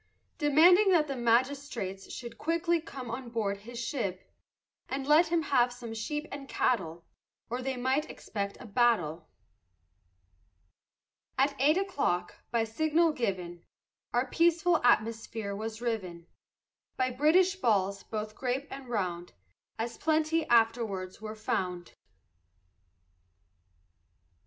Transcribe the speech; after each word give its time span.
Demanding 0.39 0.89
that 0.93 1.07
the 1.07 1.15
magistrates 1.15 2.11
Should 2.11 2.39
quickly 2.39 2.81
come 2.81 3.11
on 3.11 3.29
board 3.29 3.57
his 3.57 3.77
ship, 3.77 4.33
And 4.89 5.05
let 5.05 5.27
him 5.27 5.43
have 5.43 5.71
some 5.71 5.93
sheep 5.93 6.25
and 6.31 6.49
cattle, 6.49 7.05
Or 7.51 7.61
they 7.61 7.77
might 7.77 8.09
expect 8.09 8.57
a 8.59 8.65
battle. 8.65 9.29
At 11.37 11.55
eight 11.59 11.77
o'clock, 11.77 12.33
by 12.49 12.63
signal 12.63 13.11
given, 13.11 13.61
Our 14.11 14.25
peaceful 14.27 14.81
atmosphere 14.83 15.55
was 15.55 15.83
riven 15.83 16.25
By 16.97 17.11
British 17.11 17.57
balls, 17.57 18.01
both 18.01 18.33
grape 18.33 18.71
and 18.71 18.89
round, 18.89 19.33
As 19.77 19.99
plenty 19.99 20.47
afterwards 20.47 21.21
were 21.21 21.35
found. 21.35 21.93